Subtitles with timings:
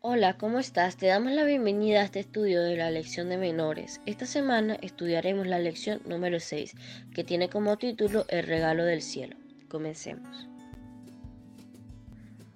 [0.00, 0.96] Hola, ¿cómo estás?
[0.96, 4.00] Te damos la bienvenida a este estudio de la lección de menores.
[4.06, 6.76] Esta semana estudiaremos la lección número 6,
[7.12, 9.34] que tiene como título El regalo del cielo.
[9.66, 10.48] Comencemos.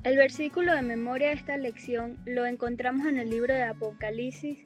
[0.05, 4.61] El versículo de memoria de esta lección lo encontramos en el libro de Apocalipsis,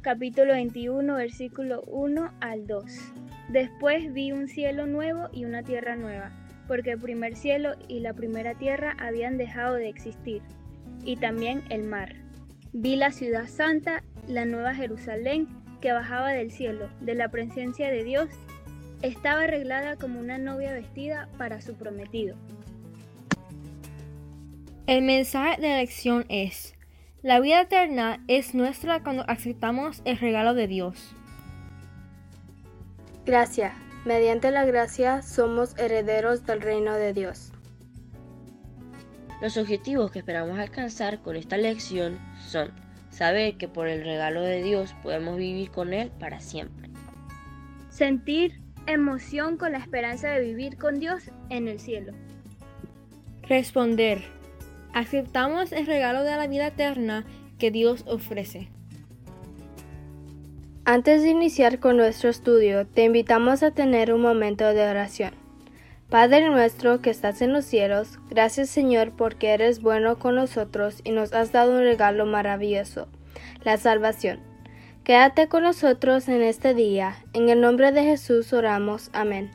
[0.00, 2.84] capítulo 21, versículo 1 al 2.
[3.50, 6.32] Después vi un cielo nuevo y una tierra nueva,
[6.66, 10.40] porque el primer cielo y la primera tierra habían dejado de existir
[11.08, 12.16] y también el mar.
[12.74, 15.48] Vi la ciudad santa, la nueva Jerusalén,
[15.80, 18.28] que bajaba del cielo, de la presencia de Dios.
[19.00, 22.36] Estaba arreglada como una novia vestida para su prometido.
[24.86, 26.74] El mensaje de la lección es,
[27.22, 31.14] la vida eterna es nuestra cuando aceptamos el regalo de Dios.
[33.24, 33.72] Gracia.
[34.04, 37.52] Mediante la gracia somos herederos del reino de Dios.
[39.40, 42.72] Los objetivos que esperamos alcanzar con esta lección son
[43.10, 46.90] saber que por el regalo de Dios podemos vivir con Él para siempre.
[47.90, 52.12] Sentir emoción con la esperanza de vivir con Dios en el cielo.
[53.42, 54.24] Responder.
[54.92, 57.24] Aceptamos el regalo de la vida eterna
[57.58, 58.70] que Dios ofrece.
[60.84, 65.47] Antes de iniciar con nuestro estudio, te invitamos a tener un momento de oración.
[66.10, 71.10] Padre nuestro que estás en los cielos, gracias Señor porque eres bueno con nosotros y
[71.10, 73.08] nos has dado un regalo maravilloso,
[73.62, 74.40] la salvación.
[75.04, 77.14] Quédate con nosotros en este día.
[77.34, 79.10] En el nombre de Jesús oramos.
[79.12, 79.50] Amén.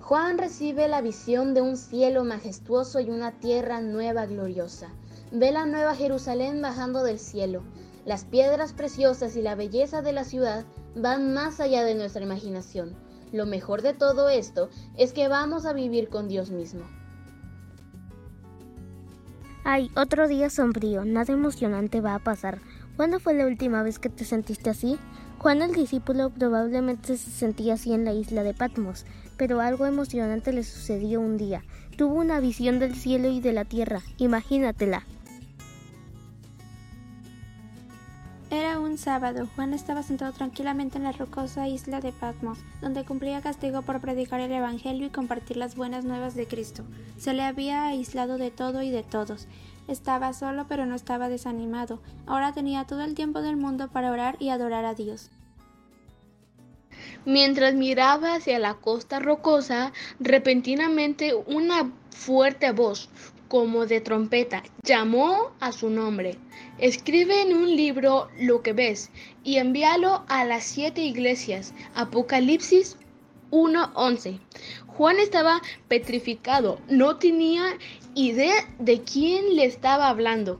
[0.00, 4.90] Juan recibe la visión de un cielo majestuoso y una tierra nueva gloriosa.
[5.32, 7.64] Ve la nueva Jerusalén bajando del cielo.
[8.04, 12.94] Las piedras preciosas y la belleza de la ciudad van más allá de nuestra imaginación.
[13.34, 16.82] Lo mejor de todo esto es que vamos a vivir con Dios mismo.
[19.64, 22.60] Ay, otro día sombrío, nada emocionante va a pasar.
[22.96, 25.00] ¿Cuándo fue la última vez que te sentiste así?
[25.38, 29.04] Juan el discípulo probablemente se sentía así en la isla de Patmos,
[29.36, 31.64] pero algo emocionante le sucedió un día.
[31.98, 35.02] Tuvo una visión del cielo y de la tierra, imagínatela.
[38.98, 39.48] Sábado.
[39.54, 44.40] Juan estaba sentado tranquilamente en la rocosa isla de Patmos, donde cumplía castigo por predicar
[44.40, 46.84] el Evangelio y compartir las buenas nuevas de Cristo.
[47.16, 49.48] Se le había aislado de todo y de todos.
[49.88, 52.00] Estaba solo pero no estaba desanimado.
[52.26, 55.30] Ahora tenía todo el tiempo del mundo para orar y adorar a Dios.
[57.24, 63.08] Mientras miraba hacia la costa rocosa, repentinamente una fuerte voz,
[63.48, 66.38] como de trompeta, llamó a su nombre.
[66.78, 69.10] Escribe en un libro lo que ves
[69.44, 71.72] y envíalo a las siete iglesias.
[71.94, 72.96] Apocalipsis
[73.52, 74.40] 1:11.
[74.88, 77.64] Juan estaba petrificado, no tenía
[78.16, 80.58] idea de quién le estaba hablando.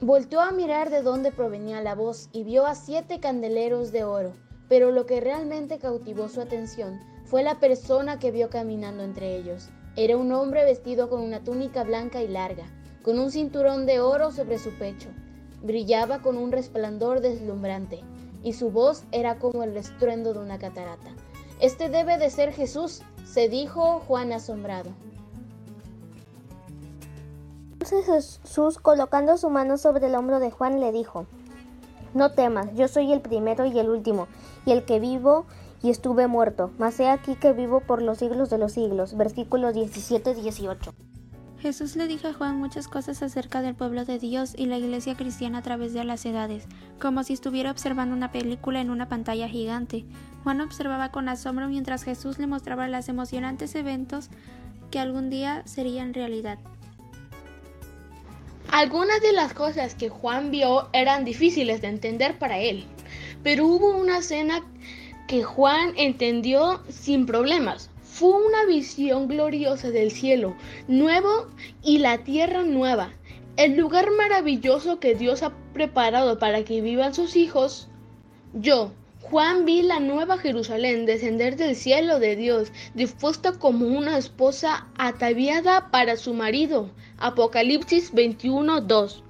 [0.00, 4.34] Volteó a mirar de dónde provenía la voz y vio a siete candeleros de oro,
[4.68, 9.70] pero lo que realmente cautivó su atención fue la persona que vio caminando entre ellos.
[9.96, 12.66] Era un hombre vestido con una túnica blanca y larga,
[13.06, 15.08] con un cinturón de oro sobre su pecho.
[15.62, 18.00] Brillaba con un resplandor deslumbrante,
[18.42, 21.12] y su voz era como el estruendo de una catarata.
[21.60, 24.90] Este debe de ser Jesús, se dijo Juan asombrado.
[27.74, 31.26] Entonces Jesús, colocando su mano sobre el hombro de Juan, le dijo,
[32.12, 34.26] No temas, yo soy el primero y el último,
[34.64, 35.46] y el que vivo
[35.80, 39.16] y estuve muerto, mas he aquí que vivo por los siglos de los siglos.
[39.16, 41.05] Versículos 17-18.
[41.66, 45.16] Jesús le dijo a Juan muchas cosas acerca del pueblo de Dios y la iglesia
[45.16, 46.68] cristiana a través de las edades,
[47.00, 50.04] como si estuviera observando una película en una pantalla gigante.
[50.44, 54.28] Juan observaba con asombro mientras Jesús le mostraba los emocionantes eventos
[54.92, 56.60] que algún día serían realidad.
[58.70, 62.84] Algunas de las cosas que Juan vio eran difíciles de entender para él,
[63.42, 64.62] pero hubo una escena
[65.26, 67.90] que Juan entendió sin problemas.
[68.18, 70.56] Fue una visión gloriosa del cielo
[70.88, 71.48] nuevo
[71.82, 73.12] y la tierra nueva,
[73.58, 77.88] el lugar maravilloso que Dios ha preparado para que vivan sus hijos.
[78.54, 78.90] Yo,
[79.20, 85.90] Juan, vi la nueva Jerusalén descender del cielo de Dios, dispuesta como una esposa ataviada
[85.90, 86.88] para su marido.
[87.18, 89.25] Apocalipsis 21:2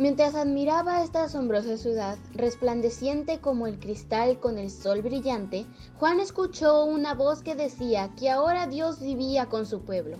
[0.00, 5.66] Mientras admiraba esta asombrosa ciudad, resplandeciente como el cristal con el sol brillante,
[5.98, 10.16] Juan escuchó una voz que decía que ahora Dios vivía con su pueblo.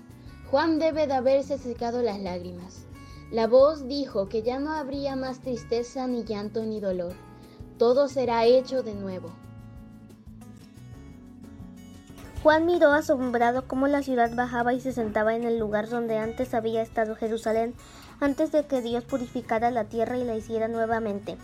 [0.50, 2.84] Juan debe de haberse secado las lágrimas.
[3.32, 7.14] La voz dijo que ya no habría más tristeza, ni llanto, ni dolor.
[7.78, 9.30] Todo será hecho de nuevo.
[12.42, 16.54] Juan miró asombrado cómo la ciudad bajaba y se sentaba en el lugar donde antes
[16.54, 17.74] había estado Jerusalén,
[18.20, 21.36] antes de que Dios purificara la tierra y la hiciera nuevamente.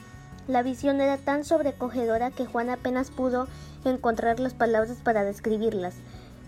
[0.46, 3.48] La visión era tan sobrecogedora que Juan apenas pudo
[3.84, 5.94] encontrar las palabras para describirlas.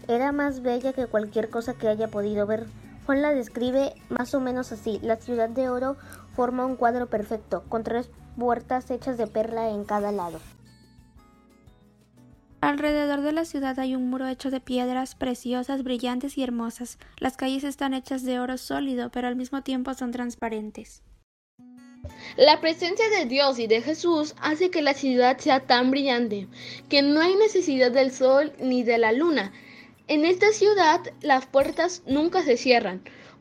[0.06, 2.66] Era más bella que cualquier cosa que haya podido ver.
[3.06, 5.00] Juan la describe más o menos así.
[5.02, 5.96] La ciudad de oro
[6.36, 10.38] forma un cuadro perfecto, con tres puertas hechas de perla en cada lado.
[12.68, 16.98] Alrededor de la ciudad hay un muro hecho de piedras preciosas, brillantes y hermosas.
[17.18, 21.02] Las calles están hechas de oro sólido, pero al mismo tiempo son transparentes.
[22.36, 26.46] La presencia de Dios y de Jesús hace que la ciudad sea tan brillante
[26.90, 29.50] que no hay necesidad del sol ni de la luna.
[30.06, 33.00] En esta ciudad las puertas nunca se cierran,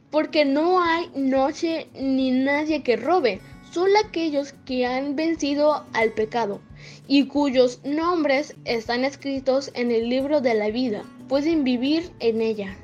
[0.09, 3.41] porque no hay noche ni nadie que robe,
[3.77, 6.61] solo aquellos que han vencido al pecado
[7.07, 12.75] y cuyos nombres están escritos en el libro de la vida, pueden vivir en ella.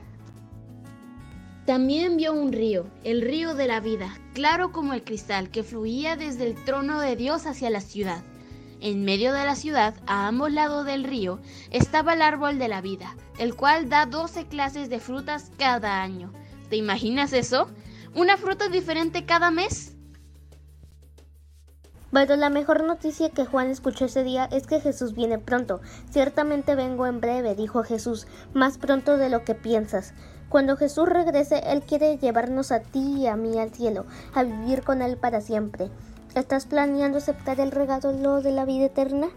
[1.66, 6.16] También vio un río, el río de la vida, claro como el cristal, que fluía
[6.16, 8.24] desde el trono de Dios hacia la ciudad.
[8.80, 11.40] En medio de la ciudad, a ambos lados del río,
[11.72, 16.32] estaba el árbol de la vida, el cual da doce clases de frutas cada año.
[16.70, 17.68] ¿Te imaginas eso?
[18.14, 19.93] ¿Una fruta diferente cada mes?
[22.14, 25.82] Pero la mejor noticia que Juan escuchó ese día es que Jesús viene pronto.
[26.12, 30.14] Ciertamente vengo en breve, dijo Jesús, más pronto de lo que piensas.
[30.48, 34.06] Cuando Jesús regrese, Él quiere llevarnos a ti y a mí al cielo,
[34.36, 35.90] a vivir con Él para siempre.
[36.36, 39.30] ¿Estás planeando aceptar el regalo de la vida eterna?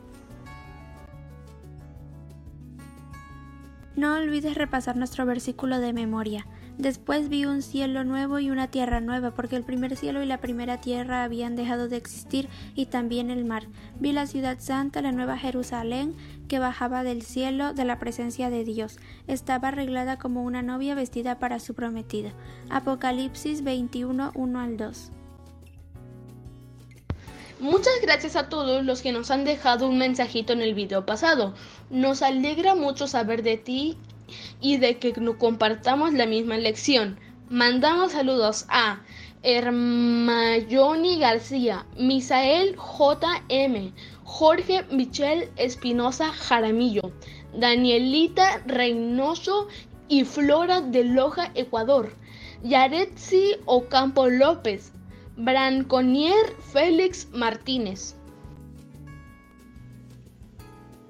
[3.96, 6.46] No olvides repasar nuestro versículo de memoria.
[6.78, 10.40] Después vi un cielo nuevo y una tierra nueva, porque el primer cielo y la
[10.40, 13.66] primera tierra habían dejado de existir, y también el mar.
[13.98, 16.14] Vi la ciudad santa, la nueva Jerusalén,
[16.48, 18.98] que bajaba del cielo de la presencia de Dios.
[19.26, 22.32] Estaba arreglada como una novia vestida para su prometida.
[22.68, 25.12] Apocalipsis 21, 1 al 2.
[27.58, 31.54] Muchas gracias a todos los que nos han dejado un mensajito en el video pasado.
[31.88, 33.96] Nos alegra mucho saber de ti
[34.60, 37.18] y de que compartamos la misma lección.
[37.48, 39.00] Mandamos saludos a
[39.42, 43.92] Hermayoni García, Misael JM,
[44.24, 47.12] Jorge Michel Espinosa Jaramillo,
[47.56, 49.68] Danielita Reynoso
[50.08, 52.12] y Flora de Loja, Ecuador,
[52.64, 54.92] Yaretsi Ocampo López,
[55.36, 58.16] Branconier Félix Martínez.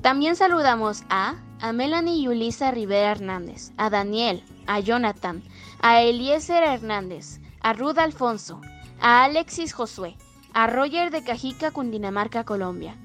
[0.03, 5.43] También saludamos a a Melanie y Ulisa Rivera Hernández, a Daniel, a Jonathan,
[5.81, 8.61] a Eliezer Hernández, a Ruda Alfonso,
[9.01, 10.17] a Alexis Josué,
[10.53, 12.97] a Roger de Cajica, Cundinamarca, Colombia,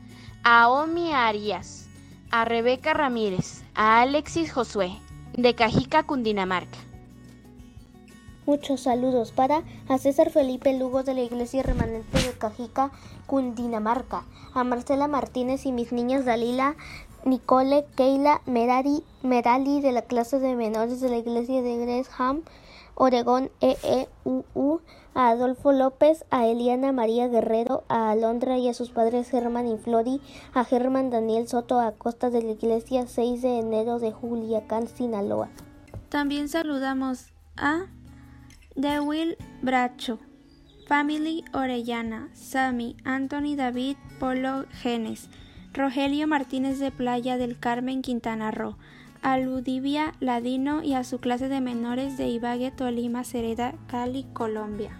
[0.44, 1.88] a Omi Arias,
[2.30, 4.92] a Rebeca Ramírez, a Alexis Josué,
[5.33, 6.77] de Cajica, Cundinamarca.
[8.45, 12.92] Muchos saludos para a César Felipe Lugo de la Iglesia Remanente de Cajica,
[13.27, 16.75] Cundinamarca, a Marcela Martínez y mis niñas Dalila,
[17.26, 22.44] Nicole Keila Merari, Merali de la clase de menores de la iglesia de Gresham,
[22.96, 24.82] Oregón EEUU,
[25.14, 29.78] a Adolfo López, a Eliana María Guerrero, a Alondra y a sus padres Germán y
[29.78, 30.22] Flori,
[30.54, 35.50] a Germán Daniel Soto Acosta de la iglesia 6 de enero de Juliacán, Sinaloa.
[36.10, 37.86] También saludamos a
[38.75, 40.20] Dewil Bracho,
[40.88, 45.30] Family Orellana, Sami, Anthony David, Polo Genes,
[45.74, 48.75] Rogelio Martínez de Playa del Carmen, Quintana Roo,
[49.22, 54.92] a Ludivia Ladino y a su clase de menores de Ibague, Tolima, Cereda, Cali, Colombia.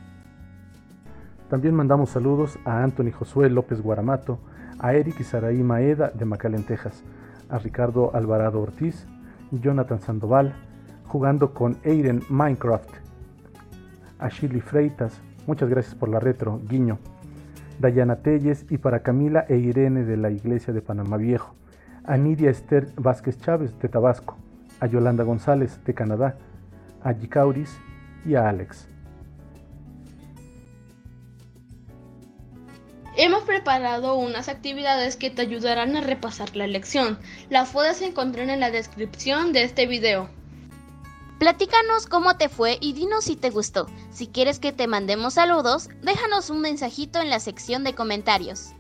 [1.50, 4.40] También mandamos saludos a Anthony Josué López Guaramato,
[4.80, 7.04] a Eric y Saraí Maeda de Macalén, Texas,
[7.50, 9.06] a Ricardo Alvarado Ortiz,
[9.52, 10.56] Jonathan Sandoval,
[11.06, 12.90] jugando con Aiden Minecraft,
[14.20, 16.98] a Shirley Freitas, muchas gracias por la retro, guiño,
[17.82, 21.56] Dayana Telles y para Camila e Irene de la Iglesia de Panamá Viejo,
[22.04, 24.38] a Nidia Esther Vázquez Chávez de Tabasco,
[24.80, 26.38] a Yolanda González de Canadá,
[27.04, 27.76] a Gicauris
[28.24, 28.88] y a Alex.
[33.18, 37.18] Hemos preparado unas actividades que te ayudarán a repasar la lección.
[37.50, 40.30] Las puedes encontrar en la descripción de este video.
[41.42, 43.88] Platícanos cómo te fue y dinos si te gustó.
[44.12, 48.74] Si quieres que te mandemos saludos, déjanos un mensajito en la sección de comentarios.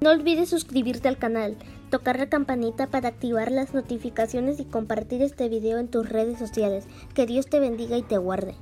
[0.00, 1.58] No olvides suscribirte al canal,
[1.90, 6.86] tocar la campanita para activar las notificaciones y compartir este video en tus redes sociales.
[7.12, 8.54] Que Dios te bendiga y te guarde.